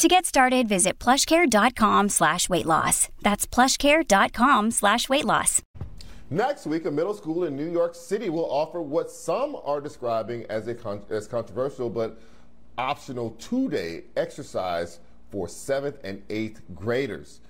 [0.00, 3.10] To get started, visit plushcare.com slash weight loss.
[3.20, 5.60] That's plushcare.com slash weight loss.
[6.30, 10.46] Next week, a middle school in New York City will offer what some are describing
[10.48, 12.18] as a con- as controversial but
[12.78, 15.00] optional two-day exercise
[15.30, 17.42] for seventh and eighth graders.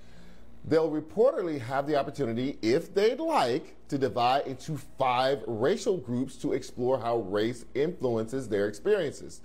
[0.65, 6.51] They'll reportedly have the opportunity, if they'd like, to divide into five racial groups to
[6.51, 9.39] explore how race influences their experiences.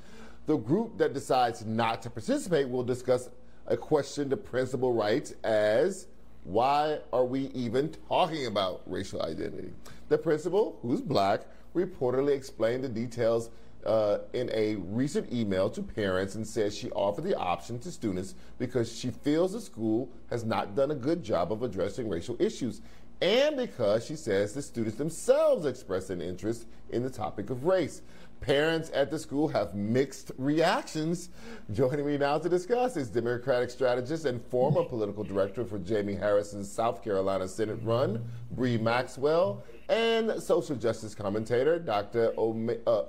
[0.47, 3.29] The group that decides not to participate will discuss
[3.67, 6.07] a question the principal writes as
[6.45, 9.73] why are we even talking about racial identity?
[10.09, 11.41] The principal, who's black,
[11.75, 13.51] reportedly explained the details
[13.85, 18.37] uh, in a recent email to parents and says she offered the option to students
[18.59, 22.81] because she feels the school has not done a good job of addressing racial issues
[23.21, 28.03] and because she says the students themselves express an interest in the topic of race.
[28.41, 31.31] Parents at the school have mixed reactions.
[31.73, 36.71] Joining me now to discuss is Democratic strategist and former political director for Jamie Harrison's
[36.71, 38.23] South Carolina Senate run,
[38.53, 42.35] Bree Maxwell, and social justice commentator, Dr.
[42.37, 43.03] Ome, uh,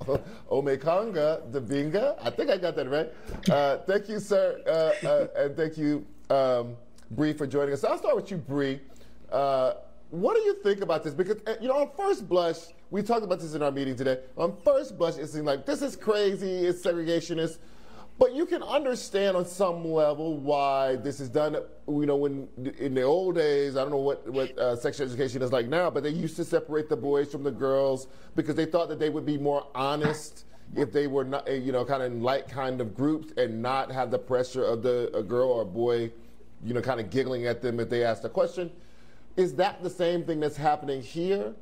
[0.50, 2.18] Omekongo Dibinga.
[2.20, 3.12] I think I got that right.
[3.48, 6.76] Uh, thank you, sir, uh, uh, and thank you, um,
[7.12, 7.84] Bree, for joining us.
[7.84, 8.80] I'll start with you, Bree.
[9.34, 9.74] Uh,
[10.10, 11.12] what do you think about this?
[11.12, 12.58] Because, uh, you know, on first blush,
[12.92, 14.20] we talked about this in our meeting today.
[14.36, 17.58] On first blush, it seems like this is crazy, it's segregationist.
[18.16, 21.56] But you can understand on some level why this is done.
[21.88, 22.46] You know, when
[22.78, 25.90] in the old days, I don't know what what uh, sexual education is like now,
[25.90, 29.10] but they used to separate the boys from the girls because they thought that they
[29.10, 30.44] would be more honest
[30.76, 33.90] if they were not, you know, kind of in like kind of groups and not
[33.90, 36.12] have the pressure of the a girl or a boy,
[36.64, 38.70] you know, kind of giggling at them if they asked a question.
[39.36, 41.54] Is that the same thing that's happening here?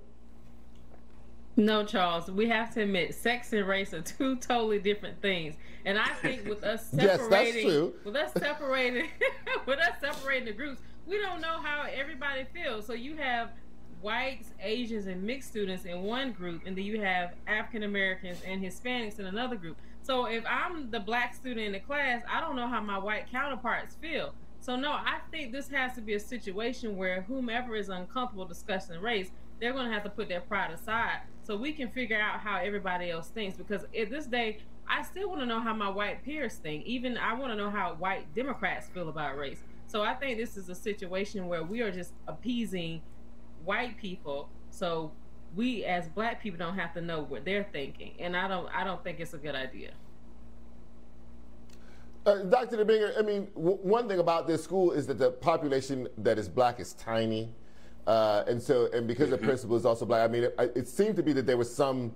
[1.57, 2.31] No, Charles.
[2.31, 5.55] We have to admit, sex and race are two totally different things.
[5.85, 9.09] And I think with us separating, yes, with us separating,
[9.67, 12.87] with us separating the groups, we don't know how everybody feels.
[12.87, 13.51] So you have
[14.01, 18.63] whites, Asians, and mixed students in one group, and then you have African Americans and
[18.63, 19.77] Hispanics in another group.
[20.03, 23.31] So if I'm the black student in the class, I don't know how my white
[23.31, 24.35] counterparts feel.
[24.63, 29.01] So no, I think this has to be a situation where whomever is uncomfortable discussing
[29.01, 32.39] race, they're going to have to put their pride aside so we can figure out
[32.39, 33.57] how everybody else thinks.
[33.57, 34.59] Because at this day,
[34.89, 36.87] I still want to know how my white peers think.
[36.87, 39.65] Even I want to know how white Democrats feel about race.
[39.89, 43.03] So I think this is a situation where we are just appeasing
[43.65, 44.49] white people.
[44.71, 45.11] So
[45.57, 48.13] we as black people don't have to know what they're thinking.
[48.21, 49.91] And I don't I don't think it's a good idea.
[52.25, 52.77] Uh, Dr.
[52.77, 56.49] Dibinga, I mean, w- one thing about this school is that the population that is
[56.49, 57.51] black is tiny.
[58.07, 61.17] Uh, and so, and because the principal is also black, I mean, it, it, seemed
[61.17, 62.15] to be that there was some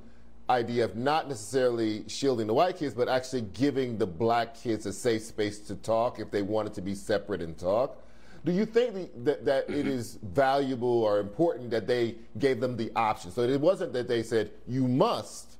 [0.48, 4.92] idea of not necessarily shielding the white kids, but actually giving the black kids a
[4.92, 8.00] safe space to talk if they wanted to be separate and talk.
[8.44, 12.76] Do you think the, that, that it is valuable or important that they gave them
[12.76, 13.32] the option?
[13.32, 15.55] So it wasn't that they said, you must,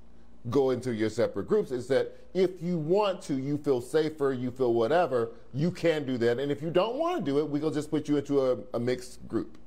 [0.50, 4.50] go into your separate groups is that if you want to, you feel safer, you
[4.50, 6.38] feel whatever, you can do that.
[6.38, 8.58] And if you don't want to do it, we will just put you into a,
[8.74, 9.58] a mixed group.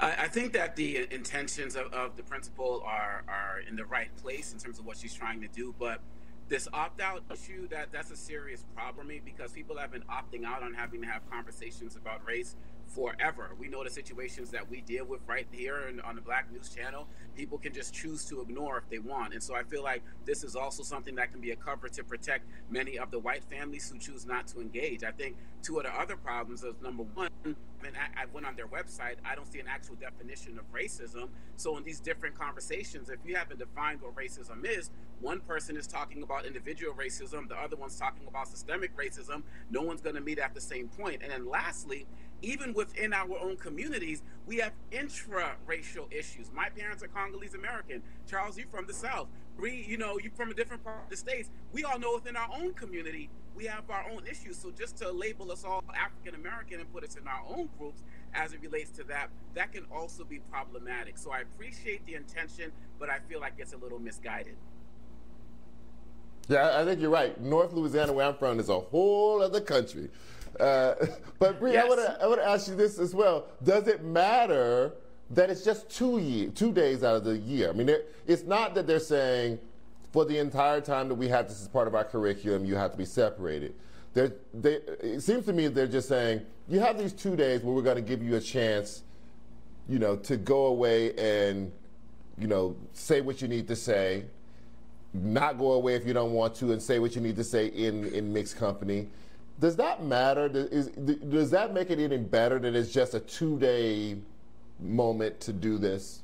[0.00, 4.52] I think that the intentions of, of, the principal are, are in the right place
[4.52, 6.00] in terms of what she's trying to do, but
[6.48, 10.62] this opt-out issue that that's a serious problem eh, because people have been opting out
[10.62, 12.54] on having to have conversations about race
[12.88, 13.50] forever.
[13.58, 16.68] We know the situations that we deal with right here and on the Black News
[16.70, 17.06] Channel.
[17.36, 19.34] People can just choose to ignore if they want.
[19.34, 22.04] And so I feel like this is also something that can be a cover to
[22.04, 25.04] protect many of the white families who choose not to engage.
[25.04, 27.28] I think two of the other problems is number one,
[27.82, 31.28] mean, I, I went on their website, I don't see an actual definition of racism.
[31.56, 34.90] So in these different conversations, if you haven't defined what racism is,
[35.20, 39.42] one person is talking about individual racism, the other one's talking about systemic racism.
[39.70, 41.22] No one's going to meet at the same point.
[41.22, 42.06] And then lastly,
[42.42, 46.50] even within our own communities, we have intra-racial issues.
[46.54, 48.02] My parents are Congolese American.
[48.28, 49.28] Charles, you from the South.
[49.56, 51.50] Bree, you know, you from a different part of the states.
[51.72, 54.56] We all know within our own community, we have our own issues.
[54.56, 58.02] So just to label us all African American and put us in our own groups
[58.34, 61.18] as it relates to that, that can also be problematic.
[61.18, 62.70] So I appreciate the intention,
[63.00, 64.54] but I feel like it's a little misguided.
[66.48, 67.38] Yeah, I think you're right.
[67.40, 70.08] North Louisiana, where I'm from, is a whole other country.
[70.58, 70.94] Uh,
[71.38, 71.84] but Bree, Yes.
[71.84, 73.46] I want to I want to ask you this as well.
[73.62, 74.92] Does it matter
[75.30, 77.68] that it's just two year, two days out of the year?
[77.68, 79.58] I mean, it- it's not that they're saying
[80.12, 82.92] for the entire time that we have this as part of our curriculum, you have
[82.92, 83.74] to be separated.
[84.14, 87.74] They're, they, it seems to me they're just saying you have these two days where
[87.74, 89.02] we're going to give you a chance,
[89.88, 91.70] you know, to go away and,
[92.38, 94.24] you know, say what you need to say,
[95.14, 97.66] not go away if you don't want to, and say what you need to say
[97.66, 99.08] in in mixed company.
[99.60, 100.48] Does that matter?
[100.48, 100.86] Does, is,
[101.28, 104.16] does that make it any better that it's just a two day
[104.78, 106.22] moment to do this?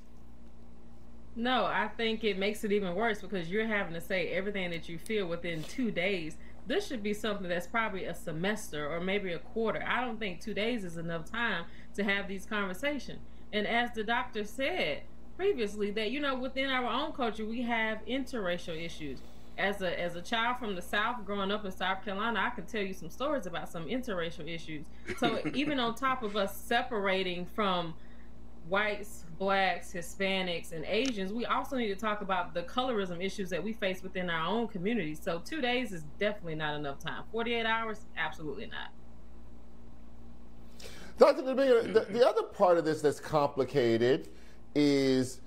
[1.37, 4.89] No, I think it makes it even worse because you're having to say everything that
[4.89, 6.37] you feel within two days.
[6.67, 9.85] This should be something that's probably a semester or maybe a quarter.
[9.87, 11.65] I don't think two days is enough time
[11.95, 13.21] to have these conversations.
[13.53, 15.03] And as the doctor said
[15.37, 19.19] previously, that you know within our own culture we have interracial issues.
[19.56, 22.67] As a as a child from the South, growing up in South Carolina, I can
[22.67, 24.87] tell you some stories about some interracial issues.
[25.19, 27.95] So even on top of us separating from
[28.69, 33.62] whites, blacks, Hispanics, and Asians, we also need to talk about the colorism issues that
[33.62, 35.21] we face within our own communities.
[35.23, 37.25] So two days is definitely not enough time.
[37.31, 38.91] 48 hours, absolutely not.
[41.17, 41.43] Dr.
[41.43, 44.29] Domingo, the, the other part of this that's complicated
[44.75, 45.41] is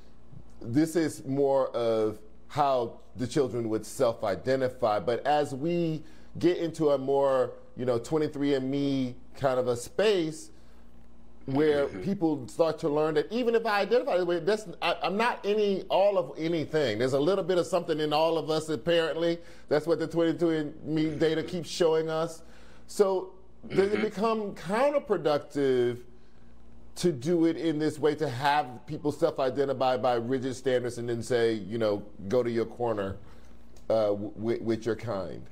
[0.62, 5.00] this is more of how the children would self-identify.
[5.00, 6.04] But as we
[6.40, 10.52] get into a more, you know, 23andMe kind of a space
[11.46, 12.02] where mm-hmm.
[12.02, 15.84] people start to learn that even if I identify way, that's, I, I'm not any
[15.84, 17.00] all of anything.
[17.00, 19.40] There's a little bit of something in all of us apparently.
[19.70, 22.42] That's what the 23andMe data keeps showing us.
[22.88, 23.34] So
[23.70, 24.04] does it mm-hmm.
[24.04, 26.00] become counterproductive
[26.98, 31.22] to do it in this way to have people self-identify by rigid standards and then
[31.22, 33.18] say, you know, go to your corner
[33.90, 35.44] uh, with your kind?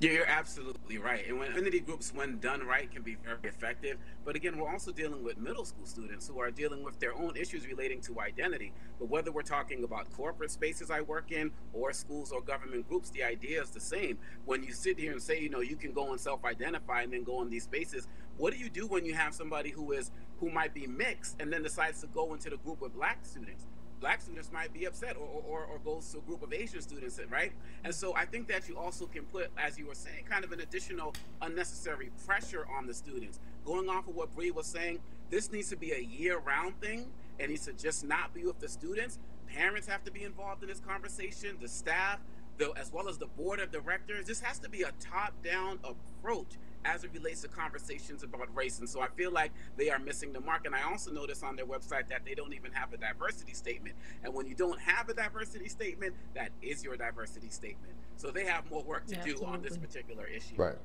[0.00, 1.26] Yeah, you're absolutely right.
[1.26, 3.96] And when affinity groups, when done right, can be very effective.
[4.24, 7.36] But again, we're also dealing with middle school students who are dealing with their own
[7.36, 8.72] issues relating to identity.
[9.00, 13.10] But whether we're talking about corporate spaces I work in or schools or government groups,
[13.10, 14.18] the idea is the same.
[14.44, 17.24] When you sit here and say, you know, you can go and self-identify and then
[17.24, 18.06] go in these spaces,
[18.36, 21.52] what do you do when you have somebody who is who might be mixed and
[21.52, 23.66] then decides to go into the group with black students?
[24.00, 27.20] Black students might be upset or, or, or goes to a group of Asian students,
[27.30, 27.52] right?
[27.84, 30.52] And so I think that you also can put, as you were saying, kind of
[30.52, 33.40] an additional unnecessary pressure on the students.
[33.64, 35.00] Going off of what Bree was saying,
[35.30, 37.06] this needs to be a year-round thing.
[37.38, 39.18] It needs to just not be with the students.
[39.46, 42.18] Parents have to be involved in this conversation, the staff,
[42.58, 44.26] the, as well as the board of directors.
[44.26, 46.56] This has to be a top-down approach
[46.88, 48.78] as it relates to conversations about race.
[48.78, 50.66] And so I feel like they are missing the mark.
[50.66, 53.94] And I also notice on their website that they don't even have a diversity statement.
[54.24, 57.94] And when you don't have a diversity statement, that is your diversity statement.
[58.16, 60.54] So they have more work to Yeah, do on this particular issue.
[60.56, 60.76] Right.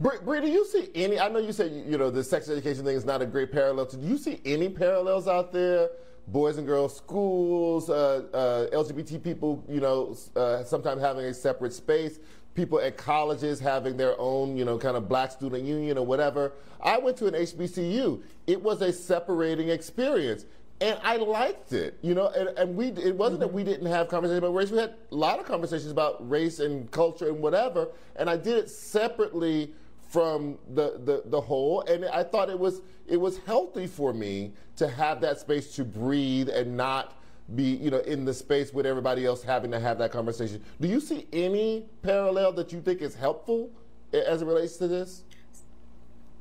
[0.00, 1.20] Bree, Bree, do you see any?
[1.20, 3.86] I know you said you know the sex education thing is not a great parallel.
[3.86, 5.88] To, do you see any parallels out there?
[6.26, 11.72] Boys and girls schools, uh, uh, LGBT people, you know, uh, sometimes having a separate
[11.72, 12.18] space.
[12.54, 16.52] People at colleges having their own, you know, kind of black student union or whatever.
[16.80, 18.22] I went to an HBCU.
[18.46, 20.46] It was a separating experience.
[20.80, 24.08] And I liked it, you know, and, and we, it wasn't that we didn't have
[24.08, 24.70] conversations about race.
[24.70, 27.88] We had a lot of conversations about race and culture and whatever.
[28.16, 29.72] And I did it separately
[30.08, 31.82] from the, the, the whole.
[31.82, 35.84] And I thought it was, it was healthy for me to have that space to
[35.84, 37.16] breathe and not
[37.54, 40.62] be, you know, in the space with everybody else having to have that conversation.
[40.80, 43.70] Do you see any parallel that you think is helpful
[44.12, 45.24] as it relates to this?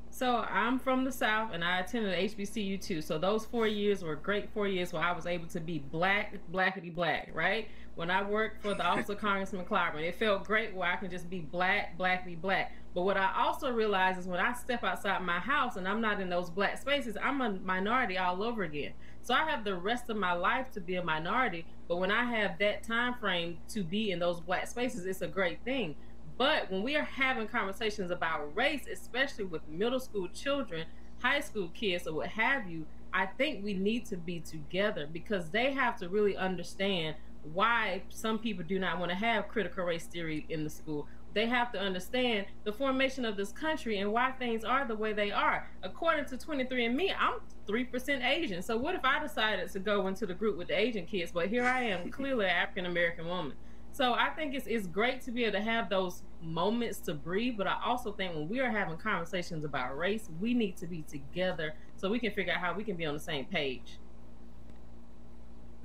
[0.10, 3.02] So I'm from the South and I attended HBCU too.
[3.02, 6.36] So those four years were great four years where I was able to be black,
[6.52, 7.68] blackety black, right?
[7.96, 11.12] When I worked for the Office of Congressman Clyburn, it felt great where I can
[11.12, 12.74] just be black, blackety black.
[12.96, 16.20] But what I also realize is when I step outside my house and I'm not
[16.20, 18.94] in those black spaces, I'm a minority all over again.
[19.22, 21.66] So I have the rest of my life to be a minority.
[21.88, 25.28] But when I have that time frame to be in those black spaces, it's a
[25.28, 25.96] great thing.
[26.36, 30.88] But when we are having conversations about race, especially with middle school children,
[31.20, 35.52] high school kids, or what have you, I think we need to be together because
[35.52, 37.16] they have to really understand
[37.52, 41.08] why some people do not want to have critical race theory in the school.
[41.34, 45.14] They have to understand the formation of this country and why things are the way
[45.14, 45.68] they are.
[45.82, 48.62] According to 23andMe, I'm 3% Asian.
[48.62, 51.48] So what if I decided to go into the group with the Asian kids, but
[51.48, 53.54] here I am, clearly an African American woman.
[53.94, 57.58] So I think it's it's great to be able to have those moments to breathe,
[57.58, 61.04] but I also think when we are having conversations about race, we need to be
[61.04, 64.00] together so we can figure out how we can be on the same page.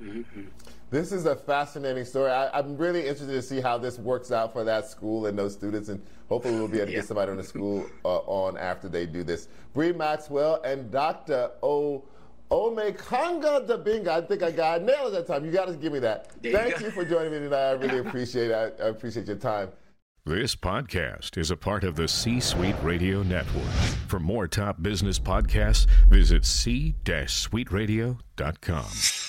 [0.02, 0.42] Mm-hmm.
[0.90, 2.30] This is a fascinating story.
[2.30, 5.52] I, am really interested to see how this works out for that school and those
[5.52, 6.98] students, and hopefully we'll be able to yeah.
[6.98, 9.48] get somebody on the school uh, on after they do this.
[9.74, 11.50] Bree Maxwell and Dr.
[11.62, 12.04] O.
[12.50, 14.08] Omekongo Dibinga.
[14.08, 15.44] I think I got it nailed that time.
[15.44, 16.30] You got to give me that.
[16.42, 17.68] There Thank you, you, for joining me tonight.
[17.68, 18.76] I really appreciate it.
[18.80, 19.68] I, I appreciate your time.
[20.24, 23.70] This podcast is a part of the C Suite Radio Network.
[24.08, 29.27] For more top business podcasts, visit c-suiteradio.com.